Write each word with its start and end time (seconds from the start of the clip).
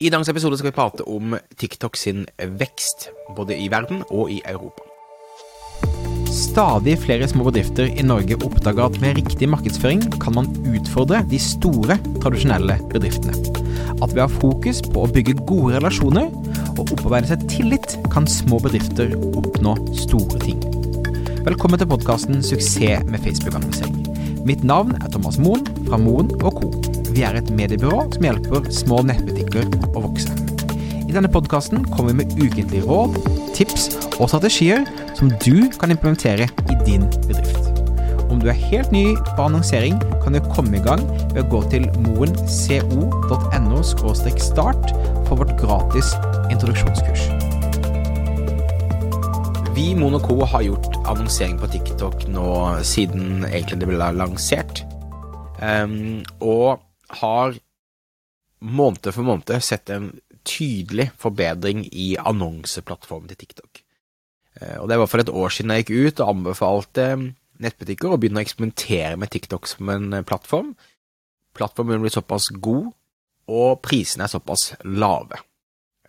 I 0.00 0.08
dagens 0.08 0.30
episode 0.32 0.56
skal 0.56 0.70
vi 0.70 0.72
prate 0.72 1.04
om 1.12 1.34
TikTok 1.60 1.98
sin 2.00 2.22
vekst, 2.56 3.10
både 3.36 3.52
i 3.52 3.66
verden 3.68 3.98
og 4.08 4.30
i 4.32 4.38
Europa. 4.48 4.86
Stadig 6.32 6.94
flere 7.02 7.26
små 7.28 7.44
bedrifter 7.50 7.90
i 7.92 8.06
Norge 8.06 8.38
oppdager 8.40 8.86
at 8.86 8.96
med 9.02 9.18
riktig 9.18 9.50
markedsføring 9.52 10.06
kan 10.22 10.38
man 10.38 10.48
utfordre 10.72 11.20
de 11.28 11.36
store, 11.44 11.98
tradisjonelle 12.22 12.78
bedriftene. 12.94 13.36
At 14.00 14.14
ved 14.14 14.22
å 14.22 14.24
ha 14.24 14.38
fokus 14.38 14.80
på 14.88 15.04
å 15.04 15.10
bygge 15.12 15.36
gode 15.42 15.76
relasjoner 15.76 16.32
og 16.78 16.80
opparbeide 16.86 17.34
seg 17.34 17.44
tillit, 17.52 17.98
kan 18.08 18.24
små 18.24 18.56
bedrifter 18.64 19.12
oppnå 19.34 19.76
store 20.00 20.40
ting. 20.46 20.64
Velkommen 21.44 21.76
til 21.76 21.92
podkasten 21.92 22.40
'Suksess 22.40 23.04
med 23.04 23.20
Facebook-annonsering'. 23.20 24.46
Mitt 24.48 24.64
navn 24.64 24.96
er 24.96 25.12
Thomas 25.12 25.36
Moen 25.36 25.68
fra 25.84 26.00
Moen 26.00 26.32
Co. 26.40 26.72
Vi 27.10 27.24
er 27.26 27.34
et 27.38 27.50
mediebyrå 27.50 28.04
som 28.14 28.24
hjelper 28.24 28.68
små 28.74 29.00
nettbutikker 29.08 29.66
å 29.90 30.04
vokse. 30.04 30.30
I 31.10 31.12
denne 31.12 31.30
podkasten 31.32 31.82
kommer 31.90 32.12
vi 32.12 32.20
med 32.20 32.36
ukentlige 32.38 32.86
råd, 32.86 33.16
tips 33.56 33.88
og 34.20 34.28
strategier 34.30 34.84
som 35.18 35.32
du 35.42 35.66
kan 35.80 35.90
implementere 35.90 36.46
i 36.46 36.76
din 36.86 37.08
bedrift. 37.26 37.66
Om 38.30 38.38
du 38.38 38.46
er 38.52 38.60
helt 38.70 38.92
ny 38.94 39.16
på 39.34 39.42
annonsering, 39.42 39.98
kan 40.22 40.36
du 40.36 40.40
komme 40.52 40.78
i 40.78 40.82
gang 40.84 41.02
ved 41.32 41.42
å 41.42 41.48
gå 41.50 41.62
til 41.72 41.88
moenco.no 42.04 43.80
start 43.82 44.92
for 45.26 45.40
vårt 45.40 45.56
gratis 45.58 46.12
introduksjonskurs. 46.52 47.26
Vi 49.74 49.88
i 49.90 49.96
Monoco 49.98 50.44
har 50.44 50.62
gjort 50.62 50.94
annonsering 51.10 51.58
på 51.58 51.72
TikTok 51.74 52.28
nå 52.30 52.46
siden 52.86 53.42
egentlig 53.48 53.80
det 53.82 53.90
ble 53.90 54.12
lansert. 54.14 54.84
Um, 55.58 56.22
og 56.38 56.78
har 57.18 57.58
måned 58.60 59.12
for 59.12 59.26
måned 59.26 59.64
sett 59.64 59.90
en 59.90 60.12
tydelig 60.46 61.10
forbedring 61.20 61.84
i 61.92 62.14
annonseplattformen 62.18 63.30
til 63.32 63.40
TikTok. 63.42 63.82
Eh, 64.60 64.78
og 64.80 64.88
Det 64.88 64.98
var 64.98 65.06
for 65.06 65.20
et 65.20 65.28
år 65.28 65.52
siden 65.52 65.74
jeg 65.74 65.84
gikk 65.84 65.92
ut 66.06 66.20
og 66.20 66.32
anbefalte 66.34 67.06
nettbutikker 67.60 68.12
å 68.12 68.18
begynne 68.20 68.40
å 68.40 68.46
eksperimentere 68.46 69.16
med 69.20 69.30
TikTok 69.32 69.68
som 69.68 69.92
en 69.92 70.12
eh, 70.12 70.24
plattform. 70.26 70.74
Plattformen 71.56 72.02
blir 72.02 72.14
såpass 72.14 72.48
god, 72.62 72.92
og 73.50 73.80
prisene 73.82 74.24
er 74.26 74.32
såpass 74.32 74.74
lave. 74.84 75.40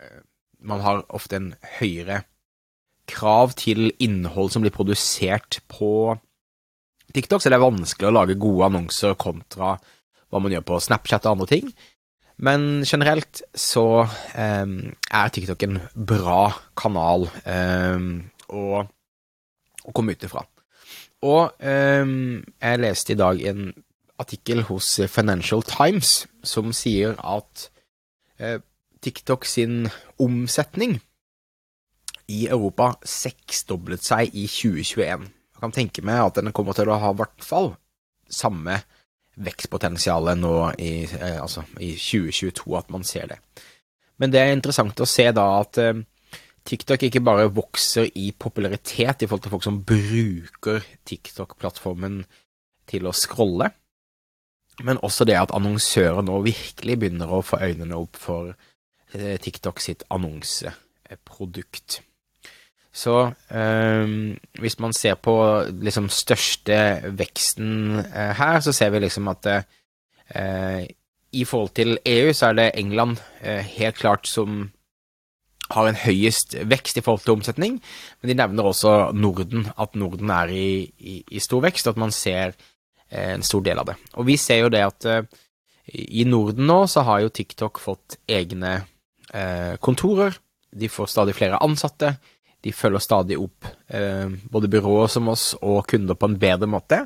Eh, 0.00 0.20
man 0.60 0.84
har 0.84 1.04
ofte 1.08 1.38
en 1.38 1.54
høyere 1.80 2.22
krav 3.10 3.56
til 3.58 3.90
innhold 4.00 4.52
som 4.52 4.62
blir 4.62 4.74
produsert 4.74 5.60
på 5.68 6.14
TikTok, 7.12 7.42
så 7.42 7.50
det 7.50 7.58
er 7.58 7.66
vanskelig 7.66 8.08
å 8.08 8.14
lage 8.14 8.38
gode 8.40 8.70
annonser 8.70 9.18
kontra 9.20 9.74
hva 10.32 10.40
man 10.40 10.54
gjør 10.54 10.64
på 10.70 10.80
Snapchat 10.80 11.28
og 11.28 11.36
andre 11.36 11.50
ting. 11.50 11.68
Men 12.42 12.82
generelt 12.88 13.42
så 13.54 14.04
um, 14.08 14.74
er 15.12 15.32
TikTok 15.32 15.62
en 15.66 15.78
bra 15.94 16.48
kanal 16.78 17.28
um, 17.44 18.08
å, 18.48 18.82
å, 18.82 19.92
komme 19.92 20.16
ut 20.16 20.26
ifra. 20.26 20.42
Og 21.22 21.52
um, 21.60 22.40
jeg 22.40 22.82
leste 22.82 23.14
i 23.14 23.20
dag 23.20 23.44
en 23.52 23.68
artikkel 24.22 24.64
hos 24.66 24.96
Financial 25.12 25.62
Times 25.66 26.24
som 26.46 26.72
sier 26.74 27.14
at 27.20 27.68
uh, 28.42 28.58
TikTok 29.02 29.46
sin 29.46 29.86
omsetning 30.22 30.96
i 32.32 32.46
Europa 32.48 32.94
seksdoblet 33.06 34.02
seg 34.02 34.32
i 34.32 34.48
2021. 34.48 35.28
Jeg 35.28 35.62
kan 35.62 35.74
tenke 35.74 36.02
meg 36.06 36.24
at 36.24 36.40
den 36.40 36.54
kommer 36.56 36.74
til 36.74 36.90
å 36.90 36.98
ha 37.02 37.12
i 37.12 37.20
hvert 37.20 37.44
fall 37.44 37.74
samme 38.32 38.80
vekstpotensialet 39.40 40.40
nå 40.40 40.56
i, 40.78 41.04
eh, 41.04 41.38
altså, 41.40 41.64
i 41.80 41.94
2022, 41.96 42.78
at 42.78 42.90
man 42.90 43.04
ser 43.04 43.26
det. 43.32 43.38
Men 44.20 44.32
det 44.32 44.40
er 44.40 44.52
interessant 44.52 45.00
å 45.00 45.08
se 45.08 45.30
da 45.32 45.46
at 45.60 45.78
eh, 45.80 46.02
TikTok 46.68 47.08
ikke 47.08 47.24
bare 47.24 47.50
vokser 47.50 48.10
i 48.14 48.30
popularitet 48.38 49.24
i 49.24 49.26
forhold 49.26 49.46
til 49.46 49.54
folk 49.54 49.64
som 49.66 49.80
bruker 49.86 50.84
TikTok-plattformen 51.08 52.22
til 52.90 53.08
å 53.08 53.14
scrolle, 53.16 53.72
men 54.82 55.00
også 55.04 55.26
det 55.28 55.36
at 55.38 55.52
annonsører 55.54 56.22
nå 56.24 56.38
virkelig 56.44 56.98
begynner 56.98 57.32
å 57.32 57.42
få 57.44 57.60
øynene 57.62 57.98
opp 57.98 58.16
for 58.20 58.52
eh, 59.12 59.36
TikTok 59.40 59.82
sitt 59.82 60.06
annonseprodukt. 60.12 62.02
Så 62.92 63.32
eh, 63.48 64.10
hvis 64.60 64.76
man 64.84 64.92
ser 64.92 65.16
på 65.16 65.34
liksom 65.80 66.10
største 66.12 66.76
veksten 67.16 68.02
eh, 68.04 68.32
her, 68.36 68.60
så 68.60 68.74
ser 68.76 68.92
vi 68.92 69.00
liksom 69.06 69.30
at 69.32 69.48
eh, 69.48 70.84
i 71.32 71.46
forhold 71.48 71.72
til 71.78 71.96
EU 72.04 72.34
så 72.36 72.50
er 72.50 72.58
det 72.58 72.72
England 72.76 73.22
eh, 73.40 73.64
helt 73.78 73.96
klart 73.96 74.28
som 74.28 74.66
har 75.72 75.88
en 75.88 75.96
høyest 75.96 76.58
vekst 76.68 77.00
i 77.00 77.04
forhold 77.04 77.24
til 77.24 77.38
omsetning, 77.38 77.78
men 78.20 78.28
de 78.28 78.36
nevner 78.36 78.66
også 78.68 79.14
Norden, 79.16 79.70
at 79.80 79.96
Norden 79.96 80.28
er 80.34 80.52
i, 80.52 80.66
i, 80.98 81.14
i 81.32 81.40
stor 81.40 81.62
vekst, 81.64 81.88
og 81.88 81.94
at 81.94 82.02
man 82.02 82.12
ser 82.12 82.52
en 83.08 83.44
stor 83.44 83.62
del 83.64 83.80
av 83.80 83.88
det. 83.88 83.94
Og 84.20 84.26
vi 84.28 84.36
ser 84.40 84.66
jo 84.66 84.68
det 84.72 84.82
at 84.84 85.06
i 85.88 86.24
Norden 86.28 86.68
nå 86.68 86.78
så 86.88 87.06
har 87.08 87.22
jo 87.22 87.32
TikTok 87.32 87.80
fått 87.80 88.18
egne 88.28 88.82
kontorer, 89.80 90.36
de 90.76 90.92
får 90.92 91.08
stadig 91.12 91.36
flere 91.36 91.60
ansatte, 91.64 92.14
de 92.62 92.72
følger 92.74 93.02
stadig 93.02 93.38
opp 93.42 93.66
eh, 93.90 94.30
både 94.50 94.70
byråer 94.70 95.10
som 95.10 95.30
oss 95.32 95.52
og 95.60 95.86
kunder 95.90 96.18
på 96.18 96.30
en 96.30 96.38
bedre 96.40 96.68
måte. 96.70 97.00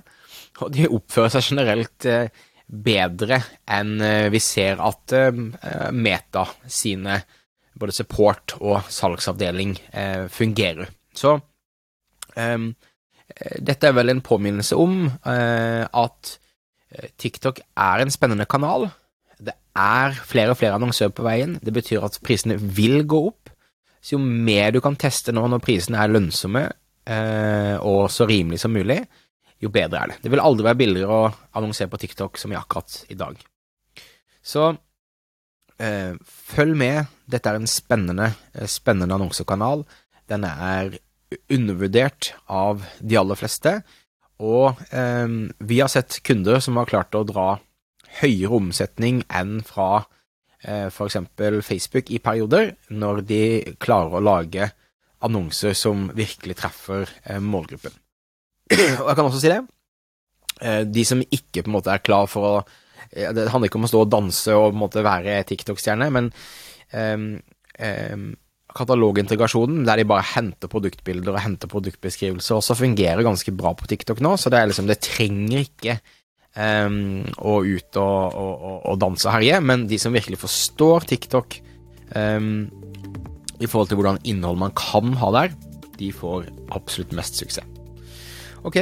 Og 0.61 0.73
de 0.73 0.89
oppfører 0.89 1.33
seg 1.37 1.51
generelt 1.53 2.09
eh, 2.09 2.29
bedre 2.67 3.41
enn 3.71 4.01
eh, 4.03 4.29
vi 4.33 4.41
ser 4.43 4.83
at 4.85 5.15
eh, 5.17 5.43
Meta 5.95 6.47
sine 6.67 7.21
både 7.77 7.95
support 7.97 8.57
og 8.61 8.89
salgsavdeling 8.93 9.77
eh, 9.93 10.27
fungerer. 10.33 10.91
Så 11.17 11.37
eh, 12.37 12.69
dette 13.61 13.89
er 13.89 13.97
vel 13.97 14.13
en 14.13 14.25
påminnelse 14.25 14.77
om 14.79 15.09
at 15.27 16.29
TikTok 17.19 17.59
er 17.59 18.01
en 18.01 18.13
spennende 18.15 18.47
kanal. 18.49 18.87
Det 19.43 19.53
er 19.77 20.15
flere 20.15 20.55
og 20.55 20.61
flere 20.61 20.79
annonsører 20.79 21.13
på 21.13 21.25
veien. 21.27 21.57
Det 21.61 21.75
betyr 21.75 22.07
at 22.07 22.21
prisene 22.25 22.55
vil 22.57 23.03
gå 23.05 23.19
opp. 23.33 23.51
Så 24.07 24.15
jo 24.15 24.23
mer 24.23 24.71
du 24.71 24.79
kan 24.85 24.95
teste 24.95 25.35
nå 25.35 25.43
når 25.51 25.63
prisene 25.65 25.99
er 25.99 26.13
lønnsomme 26.13 26.63
eh, 27.11 27.75
og 27.83 28.07
så 28.15 28.27
rimelig 28.31 28.61
som 28.63 28.75
mulig, 28.75 29.01
jo 29.59 29.71
bedre 29.73 30.03
er 30.03 30.13
det. 30.13 30.19
Det 30.23 30.31
vil 30.31 30.43
aldri 30.45 30.67
være 30.69 30.79
billigere 30.79 31.17
å 31.25 31.31
annonsere 31.59 31.91
på 31.91 31.99
TikTok 32.05 32.39
som 32.39 32.53
i 32.53 32.59
akkurat 32.59 33.01
i 33.11 33.17
dag. 33.19 33.41
Så 34.47 34.69
eh, 35.83 36.15
følg 36.23 36.79
med. 36.79 37.11
Dette 37.27 37.51
er 37.51 37.59
en 37.59 37.71
spennende, 37.71 38.31
eh, 38.55 38.69
spennende 38.71 39.17
annonsekanal. 39.17 39.83
Den 40.31 40.47
er 40.47 40.99
undervurdert 41.51 42.35
av 42.47 42.85
de 43.01 43.19
aller 43.19 43.39
fleste. 43.39 43.81
Og 44.39 44.79
eh, 44.95 45.39
vi 45.67 45.81
har 45.83 45.91
sett 45.91 46.21
kunder 46.23 46.63
som 46.63 46.79
har 46.79 46.93
klart 46.93 47.17
å 47.19 47.27
dra 47.27 47.57
høyere 48.21 48.61
omsetning 48.61 49.25
enn 49.35 49.59
fra 49.67 50.07
f.eks. 50.65 51.19
Facebook 51.67 52.11
i 52.11 52.19
perioder, 52.23 52.73
når 52.89 53.23
de 53.29 53.41
klarer 53.83 54.17
å 54.17 54.25
lage 54.25 54.71
annonser 55.27 55.77
som 55.77 56.09
virkelig 56.17 56.59
treffer 56.61 57.09
eh, 57.25 57.41
målgruppen. 57.43 57.95
Og 59.03 59.09
jeg 59.09 59.17
kan 59.19 59.27
også 59.27 59.43
si 59.43 59.53
det, 59.53 59.61
eh, 60.61 60.83
de 60.89 61.05
som 61.09 61.23
ikke 61.23 61.63
på 61.63 61.71
en 61.71 61.77
måte 61.79 61.93
er 61.93 62.05
klar 62.05 62.29
for 62.31 62.51
å 62.51 62.57
Det 63.07 63.47
handler 63.53 63.69
ikke 63.69 63.79
om 63.79 63.87
å 63.87 63.89
stå 63.89 64.01
og 64.03 64.09
danse 64.11 64.55
og 64.57 64.73
på 64.73 64.75
en 64.75 64.81
måte 64.81 65.03
være 65.07 65.37
TikTok-stjerne, 65.47 66.09
men 66.11 66.27
um, 66.91 67.27
um, 67.79 68.25
katalogintegrasjonen, 68.77 69.85
der 69.87 70.01
de 70.01 70.07
bare 70.11 70.27
henter 70.35 70.69
produktbilder 70.69 71.37
og 71.37 71.45
henter 71.45 71.71
produktbeskrivelser, 71.71 72.59
også 72.59 72.75
fungerer 72.81 73.23
ganske 73.25 73.55
bra 73.57 73.73
på 73.79 73.87
TikTok 73.93 74.21
nå, 74.27 74.35
så 74.37 74.51
det, 74.51 74.59
er 74.59 74.73
liksom, 74.73 74.91
det 74.91 74.99
trenger 75.07 75.63
ikke 75.63 75.97
um, 76.57 77.25
og 77.39 77.69
ut 77.69 78.01
og, 78.01 78.35
og, 78.35 78.77
og, 78.83 78.99
danse 79.01 79.29
og 79.29 79.37
herje, 79.37 79.61
men 79.61 79.87
de 79.91 79.99
som 80.01 80.15
virkelig 80.17 80.41
forstår 80.43 81.09
TikTok 81.13 81.59
um, 82.17 82.67
i 83.61 83.69
forhold 83.69 83.91
til 83.91 84.01
hvordan 84.01 84.21
innhold 84.29 84.61
man 84.61 84.77
kan 84.77 85.17
ha 85.21 85.33
der, 85.41 85.57
de 85.97 86.13
får 86.13 86.49
absolutt 86.77 87.15
mest 87.17 87.39
suksess. 87.41 87.65
Ok, 88.67 88.81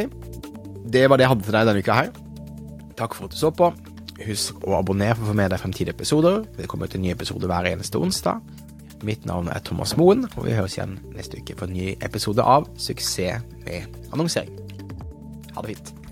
det 0.91 1.09
var 1.11 1.19
det 1.19 1.27
jeg 1.27 1.33
hadde 1.35 1.47
til 1.47 1.57
deg 1.57 1.69
denne 1.69 1.83
uka 1.85 1.99
her. 1.99 2.13
Takk 2.99 3.17
for 3.17 3.27
at 3.27 3.35
du 3.35 3.39
så 3.39 3.51
på. 3.55 3.71
Husk 4.25 4.63
å 4.65 4.77
abonnere 4.79 5.17
for 5.19 5.27
å 5.27 5.33
få 5.33 5.39
med 5.39 5.51
deg 5.53 5.61
fremtidige 5.63 5.97
episoder. 5.97 6.45
Det 6.57 6.69
kommer 6.71 6.91
til 6.91 7.01
en 7.01 7.09
ny 7.09 7.15
episode 7.15 7.51
hver 7.51 7.69
eneste 7.73 8.01
onsdag. 8.01 8.41
Mitt 9.05 9.27
navn 9.29 9.51
er 9.53 9.61
Thomas 9.67 9.97
Moen, 10.01 10.25
og 10.33 10.47
vi 10.47 10.55
høres 10.57 10.79
igjen 10.79 10.97
neste 11.13 11.43
uke 11.43 11.59
for 11.59 11.69
en 11.69 11.77
ny 11.77 11.93
episode 12.07 12.47
av 12.47 12.71
Suksess 12.81 13.45
med 13.67 14.01
annonsering. 14.15 14.55
Ha 15.53 15.67
det 15.67 15.75
fint. 15.75 16.04